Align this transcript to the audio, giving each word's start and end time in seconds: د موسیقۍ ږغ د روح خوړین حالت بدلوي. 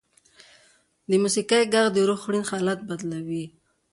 د 1.09 1.11
موسیقۍ 1.23 1.61
ږغ 1.71 1.85
د 1.93 1.97
روح 2.07 2.19
خوړین 2.23 2.43
حالت 2.49 2.79
بدلوي. 2.89 3.45